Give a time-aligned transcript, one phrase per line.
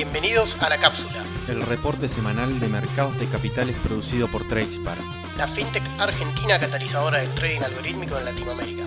[0.00, 4.96] Bienvenidos a La Cápsula, el reporte semanal de mercados de capitales producido por Tradespar,
[5.36, 8.84] la fintech argentina catalizadora del trading algorítmico en Latinoamérica.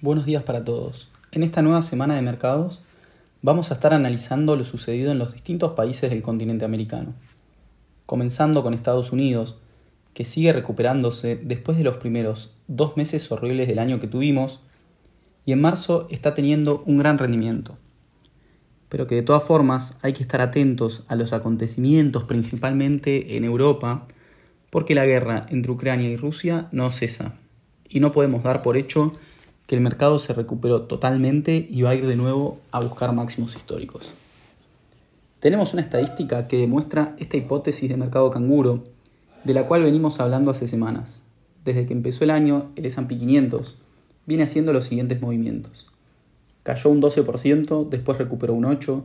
[0.00, 1.08] Buenos días para todos.
[1.30, 2.82] En esta nueva semana de mercados
[3.42, 7.14] vamos a estar analizando lo sucedido en los distintos países del continente americano.
[8.06, 9.56] Comenzando con Estados Unidos,
[10.14, 14.58] que sigue recuperándose después de los primeros dos meses horribles del año que tuvimos,
[15.46, 17.78] y en marzo está teniendo un gran rendimiento.
[18.90, 24.06] Pero que de todas formas hay que estar atentos a los acontecimientos principalmente en Europa,
[24.68, 27.36] porque la guerra entre Ucrania y Rusia no cesa,
[27.88, 29.12] y no podemos dar por hecho
[29.66, 33.56] que el mercado se recuperó totalmente y va a ir de nuevo a buscar máximos
[33.56, 34.10] históricos.
[35.38, 38.84] Tenemos una estadística que demuestra esta hipótesis de mercado canguro,
[39.44, 41.22] de la cual venimos hablando hace semanas.
[41.64, 43.76] Desde que empezó el año, el S&P 500
[44.26, 45.89] viene haciendo los siguientes movimientos.
[46.70, 49.02] Cayó un 12%, después recuperó un 8%,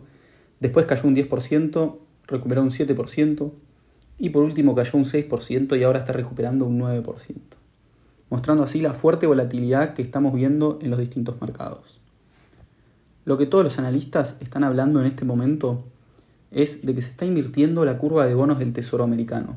[0.60, 3.52] después cayó un 10%, recuperó un 7%,
[4.20, 7.38] y por último cayó un 6% y ahora está recuperando un 9%,
[8.30, 11.99] mostrando así la fuerte volatilidad que estamos viendo en los distintos mercados.
[13.24, 15.86] Lo que todos los analistas están hablando en este momento
[16.52, 19.55] es de que se está invirtiendo la curva de bonos del Tesoro americano.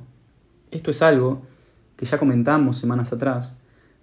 [0.70, 1.42] Esto es algo
[1.96, 3.58] que ya comentamos semanas atrás,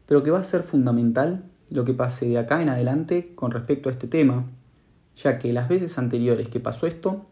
[0.06, 3.90] pero que va a ser fundamental lo que pase de acá en adelante con respecto
[3.90, 4.46] a este tema,
[5.16, 7.26] ya que las veces anteriores que pasó esto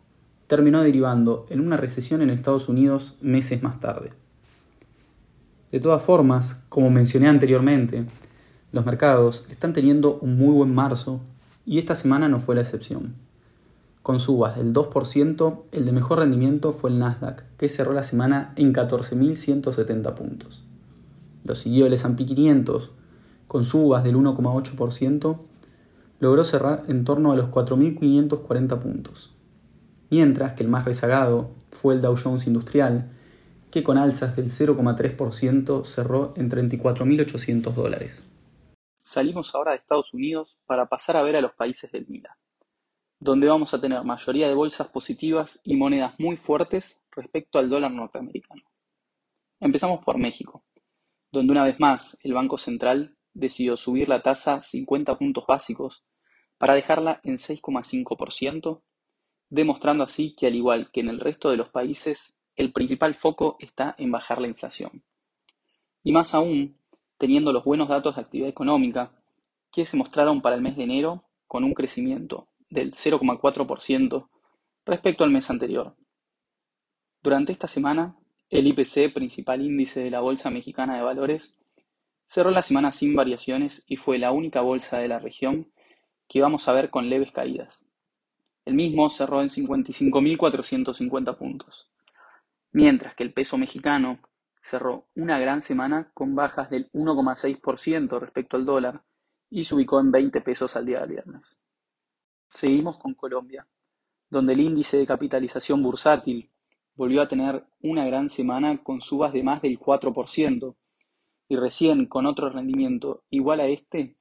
[0.48, 4.12] terminó derivando en una recesión en Estados Unidos meses más tarde.
[5.72, 8.06] De todas formas, como mencioné anteriormente,
[8.72, 11.22] los mercados están teniendo un muy buen marzo
[11.66, 13.16] y esta semana no fue la excepción.
[14.04, 18.54] Con subas del 2%, el de mejor rendimiento fue el Nasdaq, que cerró la semana
[18.58, 20.64] en 14.170 puntos.
[21.46, 22.92] Lo siguió el S&P 500,
[23.48, 25.40] con subas del 1,8%,
[26.20, 29.36] logró cerrar en torno a los 4.540 puntos.
[30.10, 33.10] Mientras que el más rezagado fue el Dow Jones Industrial,
[33.72, 38.24] que con alzas del 0,3% cerró en 34.800 dólares.
[39.04, 42.38] Salimos ahora de Estados Unidos para pasar a ver a los países del MILA,
[43.20, 47.92] donde vamos a tener mayoría de bolsas positivas y monedas muy fuertes respecto al dólar
[47.92, 48.62] norteamericano.
[49.60, 50.64] Empezamos por México,
[51.32, 56.06] donde una vez más el Banco Central decidió subir la tasa 50 puntos básicos
[56.58, 58.82] para dejarla en 6,5%,
[59.50, 63.58] demostrando así que al igual que en el resto de los países, el principal foco
[63.60, 65.04] está en bajar la inflación.
[66.04, 66.78] Y más aún,
[67.18, 69.12] teniendo los buenos datos de actividad económica,
[69.72, 74.30] que se mostraron para el mes de enero con un crecimiento del 0,4%
[74.86, 75.96] respecto al mes anterior.
[77.22, 78.18] Durante esta semana,
[78.50, 81.58] el IPC, principal índice de la Bolsa Mexicana de Valores,
[82.26, 85.72] Cerró la semana sin variaciones y fue la única bolsa de la región
[86.28, 87.86] que vamos a ver con leves caídas.
[88.66, 91.90] El mismo cerró en 55.450 puntos,
[92.72, 94.20] mientras que el peso mexicano
[94.62, 99.04] cerró una gran semana con bajas del 1,6% respecto al dólar
[99.50, 101.62] y se ubicó en 20 pesos al día de viernes.
[102.48, 103.68] Seguimos con Colombia,
[104.30, 106.50] donde el índice de capitalización bursátil
[106.96, 110.76] volvió a tener una gran semana con subas de más del 4%,
[111.48, 114.16] y recién con otro rendimiento igual a este,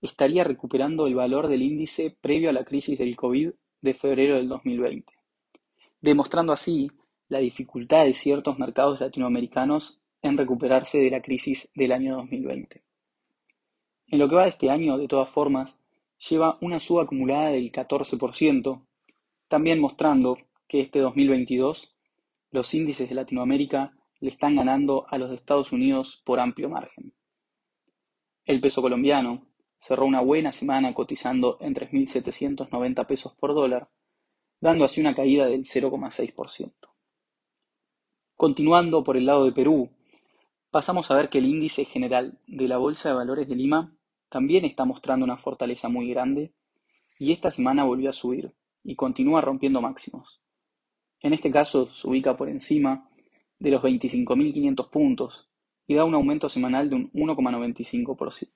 [0.00, 3.50] estaría recuperando el valor del índice previo a la crisis del COVID
[3.82, 5.12] de febrero del 2020,
[6.00, 6.90] demostrando así
[7.28, 12.82] la dificultad de ciertos mercados latinoamericanos en recuperarse de la crisis del año 2020.
[14.08, 15.78] En lo que va de este año, de todas formas,
[16.28, 18.82] lleva una suba acumulada del 14%,
[19.48, 21.94] también mostrando que este 2022
[22.50, 27.14] los índices de Latinoamérica le están ganando a los Estados Unidos por amplio margen.
[28.44, 29.46] El peso colombiano
[29.78, 33.90] cerró una buena semana cotizando en 3.790 pesos por dólar,
[34.60, 36.72] dando así una caída del 0,6%.
[38.34, 39.90] Continuando por el lado de Perú,
[40.70, 43.94] pasamos a ver que el índice general de la Bolsa de Valores de Lima
[44.28, 46.54] también está mostrando una fortaleza muy grande
[47.18, 50.40] y esta semana volvió a subir y continúa rompiendo máximos.
[51.20, 53.09] En este caso se ubica por encima
[53.60, 55.48] de los 25.500 puntos
[55.86, 58.48] y da un aumento semanal de un 1,95%.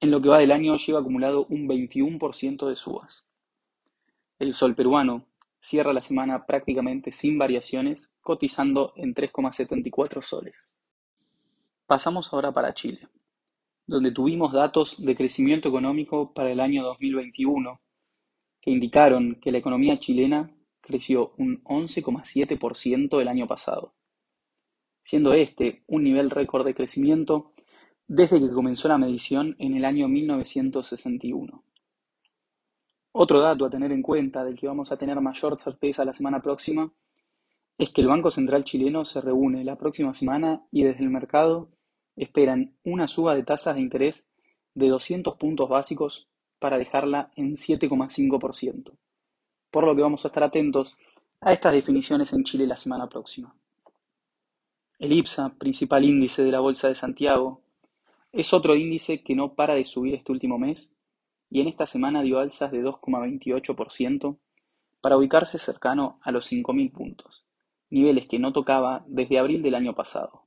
[0.00, 3.26] En lo que va del año lleva acumulado un 21% de subas.
[4.38, 5.26] El sol peruano
[5.60, 10.72] cierra la semana prácticamente sin variaciones, cotizando en 3,74 soles.
[11.86, 13.08] Pasamos ahora para Chile,
[13.86, 17.80] donde tuvimos datos de crecimiento económico para el año 2021
[18.60, 23.94] que indicaron que la economía chilena creció un 11,7% el año pasado,
[25.02, 27.52] siendo este un nivel récord de crecimiento
[28.06, 31.64] desde que comenzó la medición en el año 1961.
[33.12, 36.40] Otro dato a tener en cuenta del que vamos a tener mayor certeza la semana
[36.40, 36.92] próxima
[37.76, 41.70] es que el Banco Central chileno se reúne la próxima semana y desde el mercado
[42.14, 44.28] esperan una suba de tasas de interés
[44.74, 46.28] de 200 puntos básicos
[46.58, 48.92] para dejarla en 7,5%,
[49.70, 50.96] por lo que vamos a estar atentos
[51.40, 53.54] a estas definiciones en Chile la semana próxima.
[54.98, 57.62] El IPSA, principal índice de la Bolsa de Santiago,
[58.32, 60.94] es otro índice que no para de subir este último mes
[61.48, 64.38] y en esta semana dio alzas de 2,28%
[65.00, 67.44] para ubicarse cercano a los 5.000 puntos,
[67.88, 70.44] niveles que no tocaba desde abril del año pasado.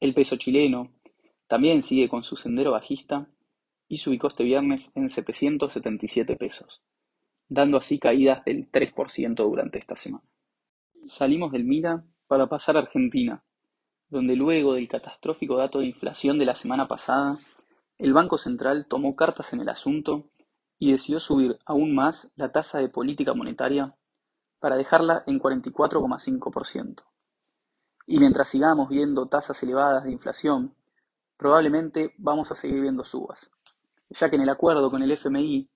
[0.00, 0.92] El peso chileno
[1.46, 3.28] también sigue con su sendero bajista
[3.88, 6.82] y se ubicó este viernes en 777 pesos,
[7.48, 10.24] dando así caídas del 3% durante esta semana.
[11.06, 13.42] Salimos del MIRA para pasar a Argentina,
[14.08, 17.38] donde luego del catastrófico dato de inflación de la semana pasada,
[17.98, 20.30] el Banco Central tomó cartas en el asunto
[20.78, 23.96] y decidió subir aún más la tasa de política monetaria
[24.60, 27.02] para dejarla en 44,5%.
[28.06, 30.74] Y mientras sigamos viendo tasas elevadas de inflación,
[31.36, 33.50] probablemente vamos a seguir viendo subas,
[34.10, 35.68] ya que en el acuerdo con el FMI,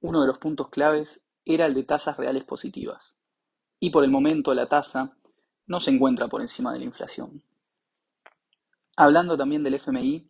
[0.00, 3.14] uno de los puntos claves era el de tasas reales positivas,
[3.80, 5.16] y por el momento la tasa
[5.66, 7.42] no se encuentra por encima de la inflación.
[8.96, 10.26] Hablando también del FMI,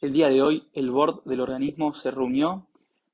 [0.00, 2.68] el día de hoy el board del organismo se reunió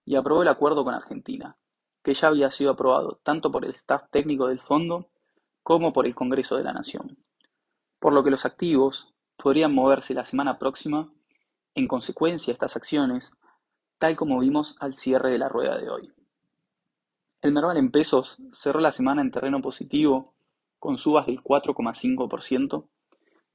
[0.04, 1.56] y aprobó el acuerdo con Argentina,
[2.02, 5.08] que ya había sido aprobado tanto por el staff técnico del fondo
[5.62, 7.16] como por el Congreso de la Nación,
[7.98, 11.10] por lo que los activos podrían moverse la semana próxima
[11.74, 13.32] en consecuencia estas acciones,
[13.98, 16.12] tal como vimos al cierre de la rueda de hoy.
[17.40, 20.34] El Merval en pesos cerró la semana en terreno positivo
[20.78, 22.88] con subas del 4,5%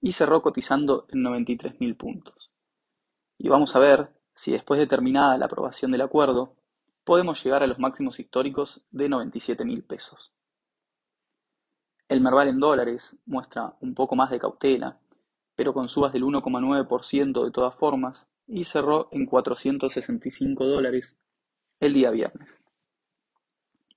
[0.01, 2.51] y cerró cotizando en 93.000 puntos.
[3.37, 6.55] Y vamos a ver si después de terminada la aprobación del acuerdo,
[7.03, 10.31] podemos llegar a los máximos históricos de 97.000 pesos.
[12.07, 14.99] El Merval en dólares muestra un poco más de cautela,
[15.55, 21.15] pero con subas del 1,9% de todas formas, y cerró en 465 dólares
[21.79, 22.59] el día viernes.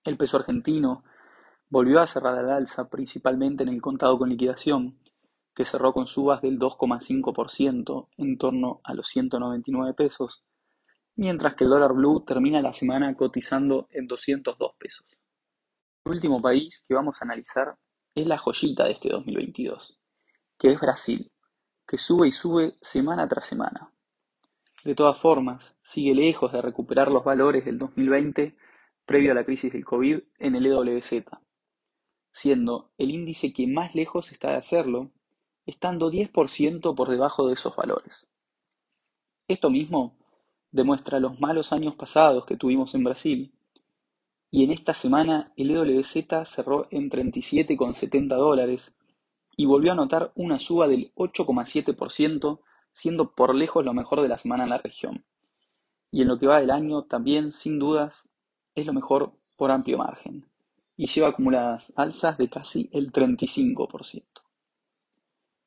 [0.05, 1.05] El peso argentino
[1.71, 4.99] volvió a cerrar al alza principalmente en el contado con liquidación,
[5.55, 10.45] que cerró con subas del 2,5% en torno a los 199 pesos,
[11.17, 15.07] mientras que el dólar blue termina la semana cotizando en 202 pesos.
[16.05, 17.77] El último país que vamos a analizar
[18.15, 19.99] es la joyita de este 2022,
[20.59, 21.31] que es Brasil,
[21.87, 23.92] que sube y sube semana tras semana.
[24.85, 28.57] De todas formas, sigue lejos de recuperar los valores del 2020
[29.05, 31.25] previo a la crisis del COVID en el EWZ,
[32.33, 35.11] siendo el índice que más lejos está de hacerlo
[35.67, 38.29] estando 10% por debajo de esos valores.
[39.47, 40.17] Esto mismo
[40.71, 43.53] demuestra los malos años pasados que tuvimos en Brasil,
[44.51, 48.95] y en esta semana el EWZ cerró en 37,70 dólares
[49.57, 52.61] y volvió a notar una suba del 8,7%,
[52.93, 55.25] siendo por lejos lo mejor de la semana en la región.
[56.11, 58.33] Y en lo que va del año también, sin dudas,
[58.75, 60.47] es lo mejor por amplio margen,
[60.97, 64.25] y lleva acumuladas alzas de casi el 35%.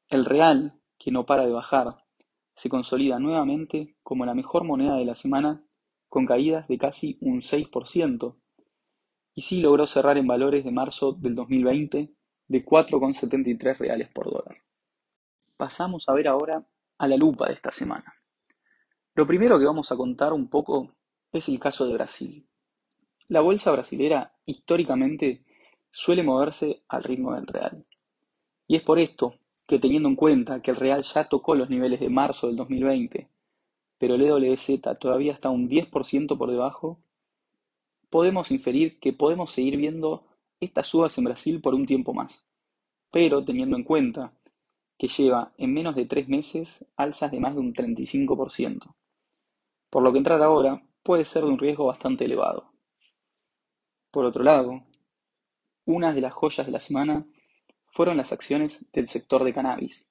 [0.07, 2.03] El real, que no para de bajar,
[2.55, 5.63] se consolida nuevamente como la mejor moneda de la semana
[6.07, 8.35] con caídas de casi un 6%,
[9.33, 12.13] y sí logró cerrar en valores de marzo del 2020
[12.47, 14.57] de 4,73 reales por dólar.
[15.57, 16.65] Pasamos a ver ahora
[16.97, 18.13] a la lupa de esta semana.
[19.13, 20.93] Lo primero que vamos a contar un poco
[21.31, 22.45] es el caso de Brasil.
[23.27, 25.43] La bolsa brasilera históricamente
[25.89, 27.85] suele moverse al ritmo del real.
[28.67, 29.35] Y es por esto
[29.65, 33.29] que teniendo en cuenta que el real ya tocó los niveles de marzo del 2020,
[33.97, 36.99] pero el EWZ todavía está un 10% por debajo,
[38.09, 40.25] podemos inferir que podemos seguir viendo
[40.59, 42.45] estas subas en Brasil por un tiempo más,
[43.11, 44.33] pero teniendo en cuenta
[44.97, 48.95] que lleva en menos de tres meses alzas de más de un 35%,
[49.89, 52.71] por lo que entrar ahora puede ser de un riesgo bastante elevado.
[54.11, 54.83] Por otro lado,
[55.85, 57.27] una de las joyas de la semana
[57.85, 60.09] fueron las acciones del sector de cannabis,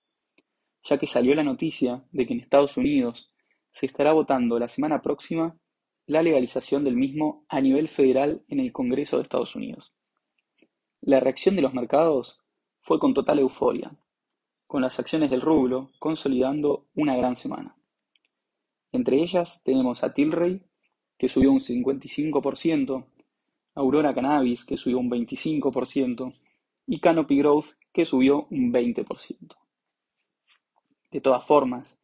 [0.84, 3.32] ya que salió la noticia de que en Estados Unidos
[3.72, 5.56] se estará votando la semana próxima
[6.06, 9.92] la legalización del mismo a nivel federal en el Congreso de Estados Unidos.
[11.00, 12.40] La reacción de los mercados
[12.78, 13.96] fue con total euforia,
[14.75, 17.76] con las acciones del rublo consolidando una gran semana.
[18.90, 20.62] Entre ellas tenemos a Tilray,
[21.16, 23.07] que subió un 55%,
[23.76, 26.35] Aurora Cannabis, que subió un 25%,
[26.88, 29.57] y Canopy Growth, que subió un 20%.
[31.12, 31.97] De todas formas,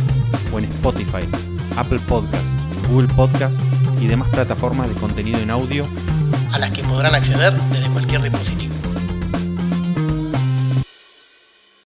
[0.53, 1.29] o en Spotify,
[1.77, 3.63] Apple Podcasts, Google Podcasts
[4.01, 5.83] y demás plataformas de contenido en audio
[6.53, 8.73] a las que podrán acceder desde cualquier dispositivo.